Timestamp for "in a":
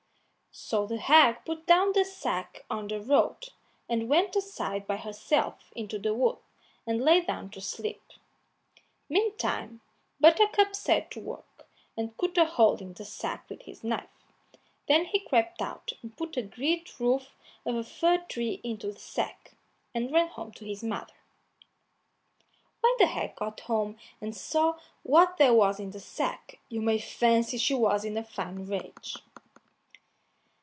28.03-28.23